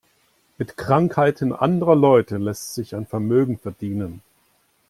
[0.57, 4.23] Mit Krankheiten anderer Leute lässt sich ein Vermögen verdienen.